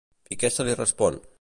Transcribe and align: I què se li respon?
I 0.35 0.37
què 0.43 0.51
se 0.55 0.65
li 0.69 0.75
respon? 0.79 1.21